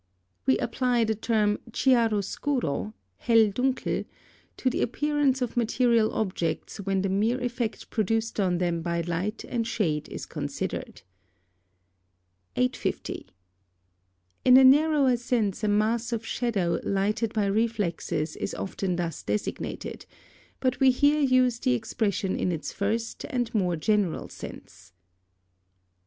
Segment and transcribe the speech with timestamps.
[0.47, 4.05] We apply the term chiaro scuro (Helldunkel)
[4.57, 9.45] to the appearance of material objects when the mere effect produced on them by light
[9.47, 11.03] and shade is considered.
[12.57, 13.21] Note D D.
[13.27, 13.27] 850.
[14.43, 20.07] In a narrower sense a mass of shadow lighted by reflexes is often thus designated;
[20.59, 24.93] but we here use the expression in its first and more general sense.